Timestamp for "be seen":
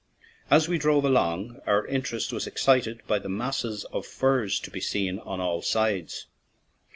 4.71-5.19